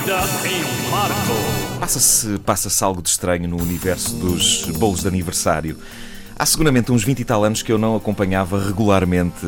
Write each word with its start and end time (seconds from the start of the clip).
vida 0.00 0.18
em 0.46 0.90
Marco. 0.90 1.78
Passa-se 1.78 2.38
passa 2.38 2.84
algo 2.84 3.02
de 3.02 3.08
estranho 3.08 3.48
no 3.48 3.56
universo 3.60 4.16
dos 4.16 4.64
bolos 4.78 5.02
de 5.02 5.08
aniversário. 5.08 5.76
Há 6.40 6.46
seguramente 6.46 6.90
uns 6.90 7.04
20 7.04 7.20
e 7.20 7.24
tal 7.26 7.44
anos 7.44 7.62
que 7.62 7.70
eu 7.70 7.76
não 7.76 7.94
acompanhava 7.94 8.58
regularmente 8.58 9.44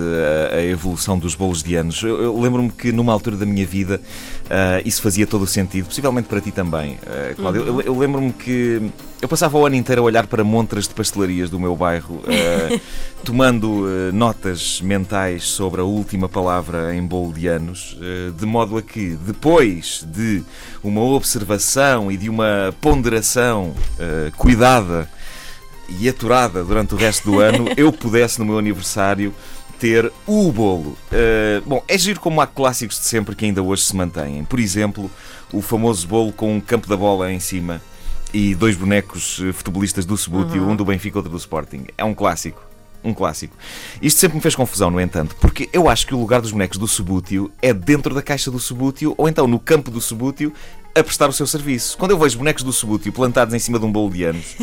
a, 0.53 0.57
a 0.57 0.63
evolução 0.63 1.19
dos 1.19 1.35
bolos 1.35 1.63
de 1.63 1.75
anos. 1.75 2.03
Eu, 2.03 2.23
eu 2.23 2.39
lembro-me 2.39 2.69
que 2.69 2.93
numa 2.93 3.11
altura 3.15 3.35
da 3.35 3.47
minha 3.47 3.65
vida 3.65 3.99
uh, 4.45 4.83
isso 4.85 5.01
fazia 5.01 5.27
todo 5.27 5.41
o 5.41 5.47
sentido, 5.47 5.87
possivelmente 5.87 6.29
para 6.29 6.39
ti 6.39 6.51
também, 6.51 6.97
uh, 6.97 7.35
Cláudio. 7.35 7.63
Uhum. 7.63 7.81
Eu, 7.81 7.81
eu 7.81 7.99
lembro-me 7.99 8.31
que 8.31 8.93
eu 9.23 9.27
passava 9.27 9.57
o 9.57 9.65
ano 9.65 9.75
inteiro 9.75 10.03
a 10.03 10.05
olhar 10.05 10.27
para 10.27 10.45
montras 10.45 10.87
de 10.87 10.93
pastelarias 10.93 11.49
do 11.49 11.59
meu 11.59 11.75
bairro, 11.75 12.17
uh, 12.17 12.81
tomando 13.25 13.87
notas 14.13 14.83
mentais 14.83 15.45
sobre 15.45 15.81
a 15.81 15.85
última 15.85 16.29
palavra 16.29 16.95
em 16.95 17.03
bolo 17.07 17.33
de 17.33 17.47
anos, 17.47 17.97
de 18.37 18.45
modo 18.45 18.77
a 18.77 18.83
que 18.83 19.17
depois 19.25 20.05
de 20.07 20.43
uma 20.85 21.01
observação 21.01 22.13
e 22.13 22.19
de 22.19 22.29
uma 22.29 22.75
ponderação 22.81 23.73
cuidada 24.37 25.09
e 25.99 26.09
aturada 26.09 26.65
durante 26.65 26.95
o 26.95 26.97
resto 26.97 27.31
do 27.31 27.41
ano, 27.41 27.69
eu 27.77 27.93
pudesse 27.93 28.39
no 28.39 28.45
meu 28.45 28.59
aniversário 28.59 29.35
ter 29.79 30.13
o 30.27 30.53
bolo. 30.53 30.97
Uh, 31.11 31.61
bom, 31.67 31.83
é 31.89 31.99
giro 31.99 32.21
como 32.21 32.41
há 32.41 32.47
clássicos 32.47 32.99
de 32.99 33.07
sempre 33.07 33.35
que 33.35 33.45
ainda 33.45 33.63
hoje 33.63 33.83
se 33.83 33.97
mantêm. 33.97 34.45
Por 34.45 34.61
exemplo, 34.61 35.11
o 35.53 35.61
famoso 35.61 36.07
bolo 36.07 36.33
com 36.33 36.55
um 36.55 36.61
campo 36.61 36.89
da 36.89 36.97
bola 36.97 37.33
em 37.33 37.41
cima 37.41 37.83
e 38.33 38.55
dois 38.55 38.77
bonecos 38.77 39.41
eh, 39.43 39.53
futebolistas 39.53 40.07
do 40.07 40.17
Subútil, 40.17 40.63
uhum. 40.63 40.71
um 40.71 40.77
do 40.77 40.85
Benfica 40.85 41.17
e 41.17 41.19
outro 41.19 41.33
do 41.33 41.37
Sporting. 41.37 41.87
É 41.99 42.05
um 42.05 42.15
clássico 42.15 42.73
um 43.05 43.13
clássico. 43.13 43.57
Isto 44.01 44.21
sempre 44.21 44.37
me 44.37 44.41
fez 44.41 44.55
confusão, 44.55 44.91
no 44.91 45.01
entanto, 45.01 45.35
porque 45.41 45.69
eu 45.73 45.89
acho 45.89 46.07
que 46.07 46.15
o 46.15 46.19
lugar 46.19 46.41
dos 46.41 46.53
bonecos 46.53 46.79
do 46.79 46.87
Subútil 46.87 47.51
é 47.61 47.73
dentro 47.73 48.15
da 48.15 48.23
caixa 48.23 48.51
do 48.51 48.59
Subútil 48.59 49.15
ou 49.19 49.29
então 49.29 49.47
no 49.47 49.59
campo 49.59 49.91
do 49.91 50.01
Subútil 50.01 50.53
a 50.95 51.03
prestar 51.03 51.29
o 51.29 51.33
seu 51.33 51.47
serviço. 51.47 51.97
Quando 51.97 52.11
eu 52.11 52.19
vejo 52.19 52.39
bonecos 52.39 52.63
do 52.63 52.73
Subútil 52.73 53.13
plantados 53.13 53.55
em 53.55 53.59
cima 53.59 53.79
de 53.79 53.85
um 53.85 53.93
bolo 53.93 54.11
de 54.13 54.25
anos, 54.25 54.57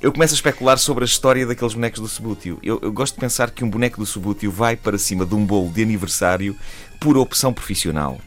eu 0.00 0.12
começo 0.12 0.34
a 0.34 0.36
especular 0.36 0.78
sobre 0.78 1.04
a 1.04 1.06
história 1.06 1.46
daqueles 1.46 1.74
bonecos 1.74 2.00
do 2.00 2.08
Subútil. 2.08 2.58
Eu, 2.62 2.78
eu 2.82 2.92
gosto 2.92 3.14
de 3.14 3.20
pensar 3.20 3.50
que 3.50 3.64
um 3.64 3.70
boneco 3.70 3.98
do 3.98 4.06
Subútil 4.06 4.50
vai 4.50 4.76
para 4.76 4.96
cima 4.96 5.26
de 5.26 5.34
um 5.34 5.44
bolo 5.44 5.70
de 5.70 5.82
aniversário 5.82 6.56
por 6.98 7.16
opção 7.18 7.52
profissional. 7.52 8.18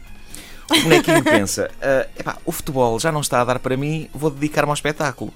O 0.70 0.80
bonequinho 0.82 1.22
pensa: 1.24 1.70
uh, 1.76 2.20
epá, 2.20 2.36
o 2.44 2.52
futebol 2.52 2.98
já 3.00 3.10
não 3.10 3.20
está 3.20 3.40
a 3.40 3.44
dar 3.44 3.58
para 3.58 3.76
mim, 3.76 4.08
vou 4.14 4.30
dedicar-me 4.30 4.70
ao 4.70 4.74
espetáculo. 4.74 5.32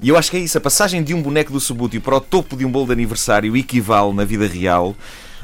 E 0.00 0.08
eu 0.08 0.16
acho 0.16 0.30
que 0.30 0.36
é 0.36 0.40
isso. 0.40 0.58
A 0.58 0.60
passagem 0.60 1.02
de 1.02 1.14
um 1.14 1.22
boneco 1.22 1.52
do 1.52 1.60
subútil 1.60 2.00
para 2.00 2.16
o 2.16 2.20
topo 2.20 2.56
de 2.56 2.64
um 2.64 2.70
bolo 2.70 2.86
de 2.86 2.92
aniversário 2.92 3.56
equivale 3.56 4.12
na 4.12 4.24
vida 4.24 4.46
real 4.46 4.94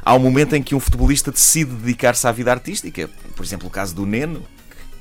ao 0.04 0.18
momento 0.18 0.56
em 0.56 0.62
que 0.62 0.74
um 0.74 0.80
futebolista 0.80 1.30
decide 1.30 1.70
dedicar-se 1.70 2.26
à 2.26 2.32
vida 2.32 2.50
artística. 2.50 3.10
Por 3.36 3.44
exemplo, 3.44 3.68
o 3.68 3.70
caso 3.70 3.94
do 3.94 4.06
Neno, 4.06 4.42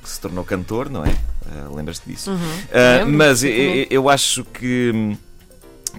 que 0.07 0.13
se 0.13 0.21
tornou 0.21 0.43
cantor, 0.43 0.89
não 0.89 1.05
é? 1.05 1.09
Uh, 1.09 1.75
Lembras-te 1.75 2.09
disso? 2.09 2.31
Uhum. 2.31 2.37
Uh, 2.37 3.11
mas 3.11 3.43
eu, 3.43 3.51
eu 3.89 4.09
acho 4.09 4.43
que 4.43 4.91
hum, 4.93 5.17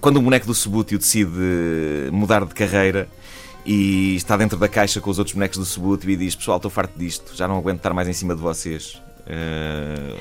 quando 0.01 0.19
um 0.19 0.23
boneco 0.23 0.45
do 0.45 0.53
subútil 0.53 0.97
decide 0.97 2.09
mudar 2.11 2.45
de 2.45 2.53
carreira 2.53 3.07
e 3.65 4.15
está 4.15 4.37
dentro 4.37 4.57
da 4.57 4.67
caixa 4.67 4.99
com 4.99 5.09
os 5.09 5.19
outros 5.19 5.33
bonecos 5.33 5.57
do 5.57 5.65
Subútil 5.65 6.09
e 6.09 6.15
diz: 6.15 6.35
Pessoal, 6.35 6.57
estou 6.57 6.71
farto 6.71 6.97
disto, 6.97 7.35
já 7.35 7.47
não 7.47 7.57
aguento 7.57 7.77
estar 7.77 7.93
mais 7.93 8.07
em 8.07 8.13
cima 8.13 8.35
de 8.35 8.41
vocês. 8.41 9.01
Uh, 9.27 10.17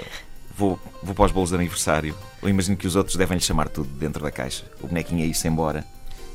vou, 0.57 0.79
vou 1.03 1.15
para 1.15 1.27
os 1.27 1.33
bolos 1.33 1.51
de 1.51 1.55
aniversário. 1.55 2.15
Eu 2.43 2.49
imagino 2.49 2.77
que 2.77 2.87
os 2.87 2.95
outros 2.97 3.17
devem 3.17 3.39
lhe 3.39 3.43
chamar 3.43 3.69
tudo 3.69 3.89
dentro 3.89 4.23
da 4.23 4.31
caixa. 4.31 4.65
O 4.83 4.89
bonequinho 4.89 5.23
é 5.23 5.27
ir-se 5.27 5.49
embora. 5.49 5.85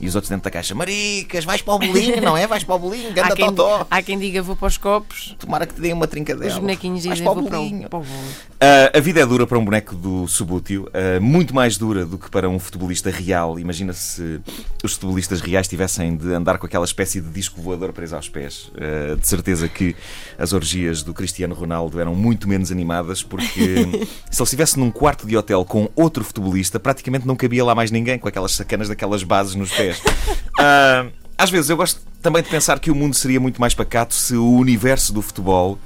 E 0.04 0.08
os 0.08 0.16
outros 0.16 0.30
dentro 0.30 0.44
da 0.44 0.52
caixa, 0.52 0.76
Maricas, 0.76 1.46
vais 1.46 1.62
para 1.62 1.76
o 1.76 1.80
bolinho, 1.80 2.22
não 2.22 2.36
é? 2.36 2.46
Vais 2.46 2.62
para 2.62 2.76
o 2.76 2.80
bolinho, 2.80 3.14
ganda 3.14 3.34
há 3.34 3.36
quem, 3.38 3.46
totó. 3.46 3.88
Há 3.90 4.02
quem 4.02 4.20
diga, 4.20 4.42
vou 4.42 4.54
para 4.54 4.68
os 4.68 4.76
copos. 4.76 5.34
Tomara 5.40 5.66
que 5.66 5.76
te 5.76 5.80
deem 5.80 5.94
uma 5.94 6.08
trincadela. 6.08 6.52
Os 6.52 6.60
bonequinhos 6.60 7.04
dizem, 7.04 7.24
para 7.24 7.32
o 7.32 7.42
bolinho. 7.42 7.88
Para 7.88 8.00
o, 8.00 8.04
para 8.04 8.10
o 8.10 8.54
uh, 8.64 8.98
a 8.98 9.00
vida 9.00 9.22
é 9.22 9.26
dura 9.26 9.48
para 9.48 9.58
um 9.58 9.64
boneco 9.64 9.96
do 9.96 10.28
subútil, 10.28 10.90
uh, 10.90 11.22
muito 11.22 11.56
mais 11.56 11.78
dura 11.78 12.06
do 12.06 12.18
que 12.18 12.30
para 12.30 12.50
um 12.50 12.60
futebolista 12.60 13.10
real. 13.10 13.58
Imagina 13.58 13.94
se 13.94 14.42
os 14.84 14.92
futebolistas 14.96 15.40
reais 15.40 15.70
tivessem 15.70 16.18
de 16.18 16.34
andar 16.34 16.58
com 16.58 16.66
aquela 16.66 16.84
espécie 16.84 17.22
de 17.22 17.30
disco 17.30 17.62
voador 17.62 17.94
preso 17.94 18.18
aos 18.18 18.28
pés. 18.28 18.74
Uh, 18.76 19.16
de 19.16 19.26
certeza 19.26 19.70
que 19.70 19.96
as 20.38 20.52
orgias 20.52 21.02
do 21.02 21.14
Cristiano 21.14 21.56
Ronaldo 21.56 21.98
eram 21.98 22.14
muito 22.14 22.46
menos 22.50 22.74
animadas, 22.74 23.24
porque 23.24 23.86
se 24.30 24.42
ele 24.42 24.44
estivesse 24.44 24.78
num 24.78 24.92
quarto 24.92 25.26
de 25.26 25.38
hotel 25.38 25.64
com 25.64 25.88
outro 25.96 26.26
futebolista, 26.26 26.78
praticamente 26.78 27.26
não 27.26 27.38
cabia 27.38 27.64
lá 27.64 27.74
mais 27.74 27.90
ninguém 27.90 28.20
com 28.20 28.28
aquelas 28.28 28.52
sacanas 28.52 28.90
daquelas 28.90 29.24
bases 29.24 29.56
nos 29.56 29.72
pés. 29.72 29.93
Uh, 30.00 31.12
às 31.38 31.50
vezes 31.50 31.70
eu 31.70 31.78
gosto 31.78 32.02
também 32.22 32.42
de 32.42 32.50
pensar 32.50 32.80
que 32.80 32.90
o 32.90 32.96
mundo 32.96 33.16
seria 33.16 33.40
muito 33.40 33.60
mais 33.60 33.74
pacato 33.74 34.14
se 34.14 34.36
o 34.36 34.50
universo 34.52 35.12
do 35.12 35.22
futebol 35.22 35.78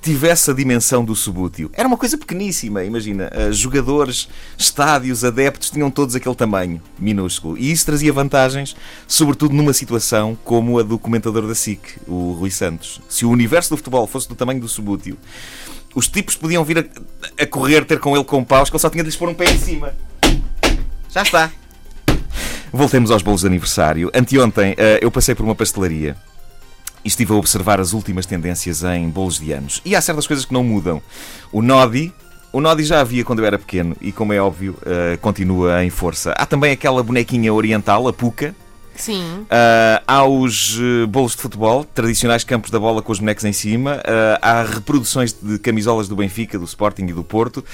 tivesse 0.00 0.50
a 0.50 0.54
dimensão 0.54 1.04
do 1.04 1.14
subútil. 1.14 1.70
Era 1.74 1.86
uma 1.86 1.96
coisa 1.96 2.16
pequeníssima, 2.16 2.84
imagina. 2.84 3.30
Uh, 3.34 3.52
jogadores, 3.52 4.28
estádios, 4.56 5.24
adeptos 5.24 5.70
tinham 5.70 5.90
todos 5.90 6.14
aquele 6.14 6.34
tamanho 6.34 6.80
minúsculo. 6.98 7.58
E 7.58 7.70
isso 7.70 7.86
trazia 7.86 8.12
vantagens, 8.12 8.76
sobretudo 9.06 9.54
numa 9.54 9.72
situação 9.72 10.36
como 10.44 10.78
a 10.78 10.82
do 10.82 10.98
comentador 10.98 11.46
da 11.46 11.54
SIC, 11.54 11.80
o 12.06 12.32
Rui 12.32 12.50
Santos. 12.50 13.00
Se 13.08 13.24
o 13.24 13.30
universo 13.30 13.70
do 13.70 13.76
futebol 13.76 14.06
fosse 14.06 14.28
do 14.28 14.34
tamanho 14.34 14.60
do 14.60 14.68
subútil, 14.68 15.16
os 15.94 16.08
tipos 16.08 16.36
podiam 16.36 16.64
vir 16.64 16.78
a, 16.78 17.42
a 17.42 17.46
correr 17.46 17.84
ter 17.84 17.98
com 17.98 18.14
ele 18.14 18.24
com 18.24 18.44
paus, 18.44 18.70
que 18.70 18.76
ele 18.76 18.80
só 18.80 18.90
tinha 18.90 19.02
de 19.02 19.08
lhes 19.08 19.16
pôr 19.16 19.28
um 19.28 19.34
pé 19.34 19.52
em 19.52 19.58
cima. 19.58 19.94
Já 21.10 21.22
está. 21.22 21.50
Voltemos 22.72 23.10
aos 23.10 23.22
bolos 23.22 23.40
de 23.40 23.46
aniversário. 23.46 24.10
Anteontem 24.14 24.72
uh, 24.72 24.76
eu 25.00 25.10
passei 25.10 25.34
por 25.34 25.44
uma 25.44 25.54
pastelaria 25.54 26.16
e 27.04 27.08
estive 27.08 27.32
a 27.32 27.36
observar 27.36 27.80
as 27.80 27.92
últimas 27.92 28.26
tendências 28.26 28.82
em 28.82 29.08
bolos 29.08 29.38
de 29.38 29.52
anos. 29.52 29.80
E 29.84 29.96
há 29.96 30.00
certas 30.00 30.26
coisas 30.26 30.44
que 30.44 30.52
não 30.52 30.62
mudam. 30.62 31.00
O 31.52 31.62
Nodi. 31.62 32.12
O 32.50 32.62
Nodi 32.62 32.82
já 32.82 33.00
havia 33.00 33.24
quando 33.24 33.40
eu 33.40 33.44
era 33.44 33.58
pequeno 33.58 33.94
e, 34.00 34.10
como 34.10 34.32
é 34.32 34.40
óbvio, 34.40 34.74
uh, 34.82 35.18
continua 35.18 35.84
em 35.84 35.90
força. 35.90 36.32
Há 36.32 36.46
também 36.46 36.72
aquela 36.72 37.02
bonequinha 37.02 37.52
oriental, 37.52 38.08
a 38.08 38.12
Puca. 38.12 38.54
Sim. 38.98 39.22
Uh, 39.42 40.02
há 40.06 40.24
os 40.24 40.78
uh, 40.78 41.06
bolos 41.06 41.36
de 41.36 41.42
futebol, 41.42 41.84
tradicionais 41.84 42.42
campos 42.42 42.70
da 42.70 42.80
bola 42.80 43.00
com 43.00 43.12
os 43.12 43.20
bonecos 43.20 43.44
em 43.44 43.52
cima. 43.52 43.96
Uh, 43.98 44.38
há 44.42 44.62
reproduções 44.62 45.32
de 45.32 45.58
camisolas 45.58 46.08
do 46.08 46.16
Benfica, 46.16 46.58
do 46.58 46.64
Sporting 46.64 47.04
e 47.04 47.12
do 47.12 47.22
Porto. 47.22 47.64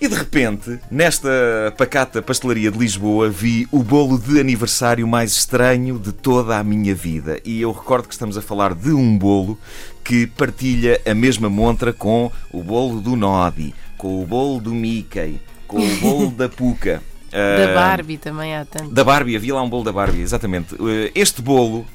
E 0.00 0.08
de 0.08 0.14
repente, 0.14 0.80
nesta 0.90 1.28
pacata 1.76 2.22
pastelaria 2.22 2.70
de 2.70 2.78
Lisboa, 2.78 3.28
vi 3.28 3.68
o 3.70 3.82
bolo 3.82 4.18
de 4.18 4.40
aniversário 4.40 5.06
mais 5.06 5.32
estranho 5.32 5.98
de 5.98 6.10
toda 6.10 6.56
a 6.56 6.64
minha 6.64 6.94
vida. 6.94 7.38
E 7.44 7.60
eu 7.60 7.70
recordo 7.70 8.08
que 8.08 8.14
estamos 8.14 8.38
a 8.38 8.40
falar 8.40 8.74
de 8.74 8.92
um 8.92 9.18
bolo 9.18 9.58
que 10.02 10.26
partilha 10.26 10.98
a 11.06 11.12
mesma 11.12 11.50
montra 11.50 11.92
com 11.92 12.32
o 12.50 12.62
bolo 12.62 12.98
do 13.02 13.14
Nodi, 13.14 13.74
com 13.98 14.22
o 14.22 14.26
bolo 14.26 14.58
do 14.58 14.70
Mickey, 14.70 15.38
com 15.68 15.78
o 15.78 15.96
bolo 15.96 16.30
da 16.30 16.48
Puca. 16.48 17.02
Da 17.30 17.74
Barbie 17.74 18.18
também 18.18 18.56
há 18.56 18.64
tanto. 18.64 18.90
Da 18.90 19.04
Barbie, 19.04 19.36
havia 19.36 19.54
lá 19.54 19.62
um 19.62 19.68
bolo 19.68 19.84
da 19.84 19.92
Barbie, 19.92 20.20
exatamente. 20.20 20.74
Uh, 20.74 21.12
este 21.14 21.40
bolo 21.40 21.86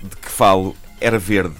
de 0.00 0.14
que 0.16 0.30
falo 0.30 0.76
era 1.00 1.18
verde. 1.18 1.56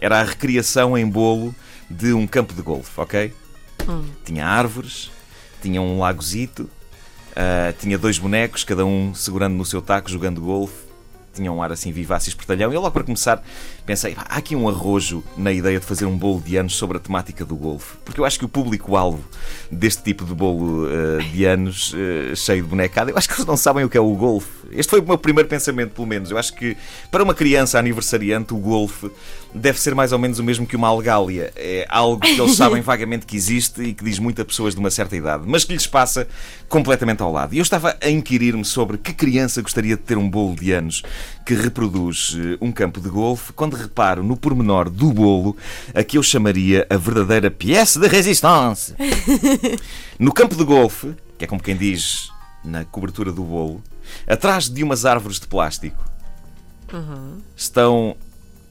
Era 0.00 0.20
a 0.20 0.24
recriação 0.24 0.96
em 0.96 1.06
bolo 1.06 1.54
de 1.90 2.14
um 2.14 2.26
campo 2.26 2.54
de 2.54 2.62
golfe, 2.62 2.98
ok? 2.98 3.30
Hum. 3.88 4.04
Tinha 4.24 4.46
árvores, 4.46 5.10
tinha 5.60 5.80
um 5.80 5.98
lagozito, 5.98 6.62
uh, 6.62 7.72
tinha 7.78 7.98
dois 7.98 8.18
bonecos, 8.18 8.64
cada 8.64 8.84
um 8.84 9.14
segurando 9.14 9.54
no 9.54 9.64
seu 9.64 9.82
taco, 9.82 10.10
jogando 10.10 10.40
golfe. 10.40 10.84
Tinha 11.32 11.50
um 11.50 11.60
ar 11.60 11.72
assim 11.72 11.90
vivaz 11.90 12.26
e 12.26 12.28
espertalhão. 12.28 12.70
E 12.70 12.76
eu 12.76 12.80
logo 12.80 12.92
para 12.92 13.02
começar 13.02 13.44
pensei, 13.86 14.16
há 14.16 14.36
aqui 14.36 14.56
um 14.56 14.68
arrojo 14.68 15.22
na 15.36 15.52
ideia 15.52 15.78
de 15.78 15.84
fazer 15.84 16.06
um 16.06 16.16
bolo 16.16 16.40
de 16.40 16.56
anos 16.56 16.74
sobre 16.74 16.96
a 16.96 17.00
temática 17.00 17.44
do 17.44 17.54
golfe. 17.54 17.96
Porque 18.04 18.20
eu 18.20 18.24
acho 18.24 18.38
que 18.38 18.44
o 18.44 18.48
público-alvo 18.48 19.22
deste 19.70 20.02
tipo 20.02 20.24
de 20.24 20.34
bolo 20.34 20.86
uh, 20.86 21.22
de 21.32 21.44
anos, 21.44 21.92
uh, 21.92 22.34
cheio 22.34 22.62
de 22.62 22.68
bonecada, 22.68 23.10
eu 23.10 23.18
acho 23.18 23.28
que 23.28 23.34
eles 23.34 23.46
não 23.46 23.56
sabem 23.56 23.84
o 23.84 23.88
que 23.88 23.96
é 23.96 24.00
o 24.00 24.14
golfe. 24.14 24.48
Este 24.72 24.90
foi 24.90 25.00
o 25.00 25.06
meu 25.06 25.18
primeiro 25.18 25.48
pensamento, 25.48 25.92
pelo 25.92 26.06
menos. 26.06 26.30
Eu 26.30 26.38
acho 26.38 26.54
que 26.54 26.76
para 27.10 27.22
uma 27.22 27.34
criança 27.34 27.78
aniversariante, 27.78 28.54
o 28.54 28.56
golfe 28.56 29.10
deve 29.54 29.78
ser 29.78 29.94
mais 29.94 30.12
ou 30.12 30.18
menos 30.18 30.38
o 30.38 30.44
mesmo 30.44 30.66
que 30.66 30.76
uma 30.76 30.88
algália. 30.88 31.52
É 31.54 31.86
algo 31.88 32.20
que 32.20 32.40
eles 32.40 32.56
sabem 32.56 32.80
vagamente 32.80 33.26
que 33.26 33.36
existe 33.36 33.82
e 33.82 33.94
que 33.94 34.02
diz 34.02 34.18
muito 34.18 34.40
a 34.40 34.44
pessoas 34.44 34.74
de 34.74 34.80
uma 34.80 34.90
certa 34.90 35.14
idade, 35.14 35.44
mas 35.46 35.64
que 35.64 35.72
lhes 35.72 35.86
passa 35.86 36.26
completamente 36.68 37.22
ao 37.22 37.30
lado. 37.30 37.54
E 37.54 37.58
eu 37.58 37.62
estava 37.62 37.96
a 38.00 38.08
inquirir-me 38.08 38.64
sobre 38.64 38.96
que 38.98 39.12
criança 39.12 39.60
gostaria 39.62 39.96
de 39.96 40.02
ter 40.02 40.16
um 40.16 40.28
bolo 40.28 40.56
de 40.56 40.72
anos 40.72 41.02
que 41.44 41.54
reproduz 41.54 42.36
eh, 42.38 42.56
um 42.60 42.72
campo 42.72 43.00
de 43.00 43.08
golfe, 43.08 43.52
quando 43.52 43.73
reparo 43.74 44.22
no 44.22 44.36
pormenor 44.36 44.88
do 44.88 45.12
bolo 45.12 45.56
a 45.94 46.02
que 46.02 46.16
eu 46.18 46.22
chamaria 46.22 46.86
a 46.88 46.96
verdadeira 46.96 47.50
pièce 47.50 47.98
de 47.98 48.08
résistance. 48.08 48.94
No 50.16 50.32
campo 50.32 50.54
de 50.54 50.62
golfe, 50.62 51.12
que 51.36 51.44
é 51.44 51.48
como 51.48 51.60
quem 51.60 51.76
diz 51.76 52.30
na 52.64 52.84
cobertura 52.84 53.32
do 53.32 53.42
bolo, 53.42 53.82
atrás 54.28 54.68
de 54.68 54.82
umas 54.84 55.04
árvores 55.04 55.40
de 55.40 55.48
plástico, 55.48 56.02
uhum. 56.92 57.38
estão 57.56 58.16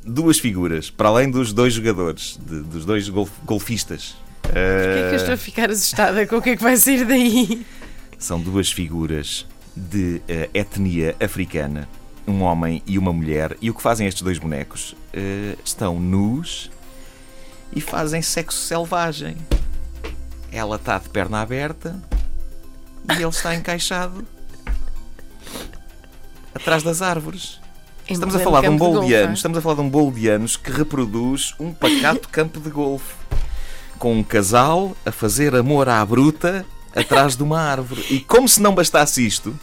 duas 0.05 0.39
figuras, 0.39 0.89
para 0.89 1.09
além 1.09 1.29
dos 1.29 1.53
dois 1.53 1.73
jogadores, 1.73 2.39
de, 2.41 2.61
dos 2.61 2.85
dois 2.85 3.09
golf, 3.09 3.29
golfistas. 3.45 4.15
Porquê 4.41 4.59
é 4.59 5.07
que 5.09 5.15
eu 5.15 5.19
estou 5.19 5.33
a 5.33 5.38
ficar 5.38 5.69
assustada 5.69 6.25
com 6.27 6.38
o 6.38 6.41
que 6.41 6.51
é 6.51 6.55
que 6.55 6.63
vai 6.63 6.77
sair 6.77 7.05
daí? 7.05 7.65
São 8.17 8.39
duas 8.39 8.71
figuras 8.71 9.45
de 9.75 10.21
uh, 10.29 10.50
etnia 10.53 11.15
africana, 11.19 11.88
um 12.27 12.41
homem 12.41 12.81
e 12.85 12.97
uma 12.97 13.11
mulher, 13.11 13.57
e 13.61 13.69
o 13.69 13.73
que 13.73 13.81
fazem 13.81 14.07
estes 14.07 14.23
dois 14.23 14.37
bonecos? 14.37 14.93
Uh, 15.13 15.57
estão 15.63 15.99
nus 15.99 16.71
e 17.75 17.81
fazem 17.81 18.21
sexo 18.21 18.59
selvagem. 18.59 19.37
Ela 20.51 20.75
está 20.75 20.97
de 20.99 21.09
perna 21.09 21.41
aberta 21.41 21.99
e 23.09 23.13
ele 23.13 23.27
está 23.27 23.55
encaixado 23.55 24.25
atrás 26.53 26.83
das 26.83 27.01
árvores. 27.01 27.59
Em 28.07 28.13
Estamos 28.13 28.35
a 28.35 28.39
falar 28.39 28.61
de 28.61 28.69
um 28.69 28.77
bolo 28.77 28.93
de 28.93 28.99
golfe, 28.99 29.15
anos, 29.15 29.39
estamos 29.39 29.57
a 29.57 29.61
falar 29.61 29.75
de 29.75 29.81
um 29.81 29.89
bolo 29.89 30.11
de 30.11 30.27
anos 30.27 30.57
que 30.57 30.71
reproduz 30.71 31.55
um 31.59 31.73
pacato 31.73 32.27
campo 32.29 32.59
de 32.59 32.69
golfe 32.69 33.15
com 33.97 34.17
um 34.17 34.23
casal 34.23 34.95
a 35.05 35.11
fazer 35.11 35.55
amor 35.55 35.87
à 35.87 36.05
bruta 36.05 36.65
atrás 36.93 37.37
de 37.37 37.43
uma 37.43 37.59
árvore. 37.59 38.05
E 38.09 38.19
como 38.19 38.49
se 38.49 38.61
não 38.61 38.75
bastasse 38.75 39.25
isto, 39.25 39.57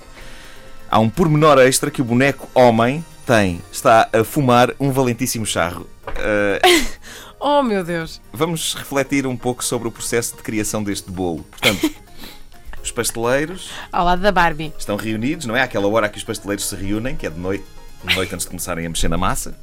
há 0.91 0.99
um 0.99 1.09
pormenor 1.09 1.59
extra 1.59 1.91
que 1.91 2.03
o 2.03 2.05
boneco 2.05 2.49
homem 2.55 3.05
tem. 3.27 3.61
Está 3.71 4.09
a 4.13 4.25
fumar 4.25 4.75
um 4.81 4.91
valentíssimo 4.91 5.47
charro. 5.47 5.89
Uh, 6.09 6.91
Oh 7.43 7.63
meu 7.63 7.83
Deus! 7.83 8.21
vamos 8.33 8.75
refletir 8.75 9.27
um 9.27 9.35
pouco 9.35 9.65
sobre 9.65 9.89
o 9.89 9.91
processo 9.91 10.37
de 10.37 10.43
criação 10.43 10.83
deste 10.85 11.11
bolo. 11.11 11.43
Portanto, 11.45 11.91
os 12.85 12.91
pasteleiros 12.91 13.71
Ao 13.91 14.05
lado 14.05 14.21
da 14.21 14.31
Barbie. 14.31 14.75
estão 14.79 14.95
reunidos, 14.97 15.47
não 15.47 15.57
é? 15.57 15.63
Àquela 15.63 15.89
hora 15.89 16.07
que 16.09 16.19
os 16.19 16.25
pasteleiros 16.25 16.67
se 16.69 16.77
reúnem, 16.77 17.17
que 17.17 17.27
é 17.27 17.31
de 17.31 17.39
noite, 17.41 17.65
de 18.05 18.15
noite 18.15 18.35
antes 18.35 18.45
de 18.45 18.51
começarem 18.51 18.85
a 18.85 18.89
mexer 18.91 19.09
na 19.09 19.17
massa. 19.17 19.55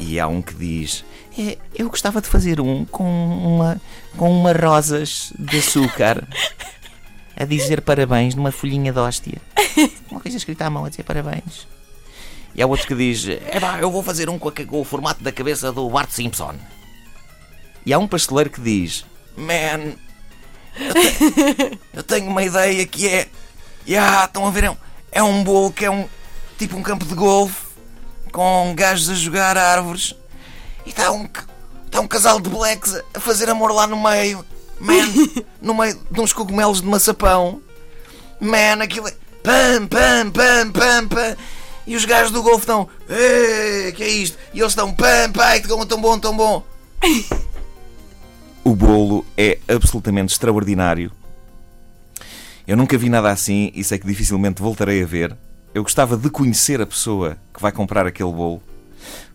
E 0.00 0.18
há 0.18 0.26
um 0.26 0.42
que 0.42 0.54
diz: 0.54 1.04
"É, 1.38 1.56
Eu 1.72 1.88
gostava 1.88 2.20
de 2.20 2.26
fazer 2.26 2.60
um 2.60 2.84
com 2.84 3.04
uma, 3.04 3.80
com 4.16 4.28
uma 4.28 4.52
rosas 4.52 5.32
de 5.38 5.58
açúcar 5.58 6.26
a 7.36 7.44
dizer 7.44 7.80
parabéns 7.80 8.34
numa 8.34 8.52
folhinha 8.52 8.92
de 8.92 8.98
hóstia. 8.98 9.40
Uma 10.10 10.20
coisa 10.20 10.36
escrita 10.36 10.66
à 10.66 10.70
mão 10.70 10.84
a 10.84 10.88
dizer 10.88 11.02
parabéns. 11.02 11.66
E 12.54 12.62
há 12.62 12.66
outro 12.66 12.86
que 12.86 12.94
diz: 12.94 13.26
É 13.28 13.58
pá, 13.58 13.78
eu 13.80 13.90
vou 13.90 14.02
fazer 14.02 14.28
um 14.30 14.38
com, 14.38 14.48
a- 14.48 14.52
com 14.52 14.80
o 14.80 14.84
formato 14.84 15.22
da 15.24 15.32
cabeça 15.32 15.72
do 15.72 15.88
Bart 15.90 16.10
Simpson. 16.10 16.54
E 17.84 17.92
há 17.92 17.98
um 17.98 18.06
pasteleiro 18.06 18.50
que 18.50 18.60
diz: 18.60 19.04
Man, 19.36 19.94
eu, 20.78 20.94
te- 20.94 21.78
eu 21.92 22.02
tenho 22.04 22.26
uma 22.28 22.42
ideia 22.44 22.86
que 22.86 23.08
é. 23.08 23.28
Ya, 23.86 24.24
estão 24.24 24.46
a 24.46 24.50
ver? 24.50 24.64
É 24.64 24.70
um, 24.70 24.76
é 25.12 25.22
um 25.22 25.42
bolo 25.44 25.72
que 25.72 25.84
é 25.84 25.90
um. 25.90 26.08
Tipo 26.56 26.76
um 26.76 26.82
campo 26.82 27.04
de 27.04 27.14
golfe 27.14 27.64
com 28.30 28.72
gajos 28.76 29.10
a 29.10 29.14
jogar 29.14 29.58
árvores 29.58 30.14
e 30.86 30.90
está 30.90 31.10
um, 31.12 31.28
está 31.86 32.00
um 32.00 32.06
casal 32.06 32.40
de 32.40 32.48
blacks 32.48 32.94
a 33.12 33.18
fazer 33.20 33.50
amor 33.50 33.72
lá 33.72 33.86
no 33.88 34.00
meio. 34.00 34.44
Man, 34.80 35.12
no 35.60 35.74
meio 35.74 35.98
de 36.10 36.20
uns 36.20 36.32
cogumelos 36.32 36.80
de 36.80 36.86
maçapão. 36.86 37.62
Man, 38.40 38.82
aquilo 38.82 39.08
é. 39.08 39.14
Pam, 39.42 39.86
pam, 39.86 40.30
pam, 40.30 40.70
pam, 40.72 41.08
pam. 41.08 41.36
E 41.86 41.96
os 41.96 42.04
gajos 42.04 42.30
do 42.30 42.42
golfe 42.42 42.60
estão. 42.60 42.88
"Ei, 43.08 43.92
que 43.92 44.02
é 44.02 44.08
isto? 44.08 44.38
E 44.52 44.60
eles 44.60 44.72
estão. 44.72 44.92
Pam, 44.92 45.32
pai, 45.32 45.60
que 45.60 45.68
tão 45.68 46.00
bom, 46.00 46.18
tão 46.18 46.36
bom. 46.36 46.64
O 48.64 48.74
bolo 48.74 49.26
é 49.36 49.58
absolutamente 49.68 50.32
extraordinário. 50.32 51.12
Eu 52.66 52.78
nunca 52.78 52.96
vi 52.96 53.10
nada 53.10 53.30
assim 53.30 53.70
e 53.74 53.84
sei 53.84 53.98
que 53.98 54.06
dificilmente 54.06 54.62
voltarei 54.62 55.02
a 55.02 55.06
ver. 55.06 55.36
Eu 55.74 55.82
gostava 55.82 56.16
de 56.16 56.30
conhecer 56.30 56.80
a 56.80 56.86
pessoa 56.86 57.36
que 57.52 57.60
vai 57.60 57.70
comprar 57.70 58.06
aquele 58.06 58.32
bolo 58.32 58.62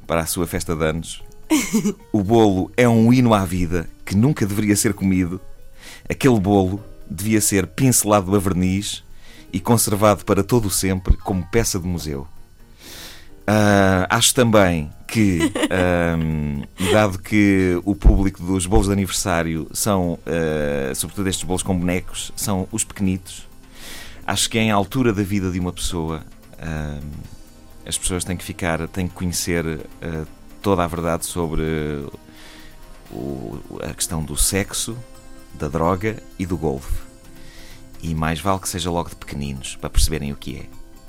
para 0.07 0.21
a 0.21 0.25
sua 0.25 0.47
festa 0.47 0.75
de 0.75 0.83
anos. 0.83 1.21
O 2.11 2.23
bolo 2.23 2.71
é 2.75 2.89
um 2.89 3.13
hino 3.13 3.33
à 3.33 3.45
vida 3.45 3.87
que 4.09 4.17
nunca 4.17 4.43
deveria 4.43 4.75
ser 4.75 4.95
comido. 4.95 5.39
Aquele 6.09 6.39
bolo 6.39 6.83
devia 7.07 7.39
ser 7.39 7.67
pincelado 7.67 8.35
a 8.35 8.39
verniz 8.39 9.03
e 9.53 9.59
conservado 9.59 10.25
para 10.25 10.43
todo 10.43 10.65
o 10.65 10.71
sempre 10.71 11.15
como 11.17 11.45
peça 11.45 11.79
de 11.79 11.85
museu. 11.87 12.27
Ah, 13.45 14.07
acho 14.09 14.33
também 14.33 14.89
que, 15.07 15.39
ahm, 15.69 16.63
dado 16.91 17.19
que 17.19 17.79
o 17.85 17.95
público 17.95 18.41
dos 18.41 18.65
bolos 18.65 18.87
de 18.87 18.93
aniversário 18.93 19.67
são, 19.73 20.17
ah, 20.25 20.91
sobretudo 20.95 21.29
estes 21.29 21.45
bolos 21.45 21.61
com 21.61 21.77
bonecos, 21.77 22.31
são 22.35 22.67
os 22.71 22.83
pequenitos, 22.83 23.47
acho 24.25 24.49
que 24.49 24.57
em 24.57 24.71
altura 24.71 25.13
da 25.13 25.21
vida 25.21 25.51
de 25.51 25.59
uma 25.59 25.71
pessoa. 25.71 26.23
ahm, 26.59 26.99
as 27.85 27.97
pessoas 27.97 28.23
têm 28.23 28.35
que 28.35 28.43
ficar, 28.43 28.87
têm 28.87 29.07
que 29.07 29.13
conhecer 29.13 29.81
ah, 30.01 30.25
toda 30.63 30.83
a 30.83 30.87
verdade 30.87 31.27
sobre 31.27 31.63
o- 33.11 33.59
a 33.83 33.93
questão 33.93 34.23
do 34.23 34.37
sexo, 34.37 34.97
da 35.53 35.67
droga 35.67 36.21
e 36.37 36.45
do 36.45 36.57
golfe. 36.57 37.09
E 38.01 38.15
mais 38.15 38.39
vale 38.39 38.59
que 38.59 38.69
seja 38.69 38.89
logo 38.89 39.09
de 39.09 39.15
pequeninos, 39.15 39.75
para 39.75 39.89
perceberem 39.89 40.31
o 40.31 40.35
que 40.35 40.57
é. 40.57 40.65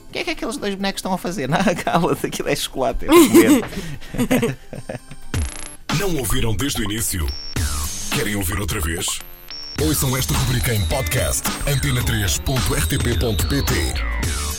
O 0.09 0.13
que 0.13 0.19
é 0.19 0.25
que 0.25 0.31
aqueles 0.31 0.57
dois 0.57 0.75
bonecos 0.75 0.99
estão 0.99 1.13
a 1.13 1.19
fazer? 1.19 1.49
Não, 1.49 1.59
cala-te, 1.85 2.27
aquilo 2.27 2.49
é 2.49 2.57
chocolate. 2.57 3.05
É 3.05 3.09
comer. 3.09 4.57
Não 5.99 6.17
ouviram 6.17 6.55
desde 6.57 6.81
o 6.81 6.85
início? 6.85 7.27
Querem 8.13 8.35
ouvir 8.35 8.59
outra 8.59 8.81
vez? 8.81 9.07
Ouçam 9.81 10.17
esta 10.17 10.35
rubrica 10.35 10.75
em 10.75 10.85
podcast 10.87 11.43
antena3.rtp.pt 11.67 14.50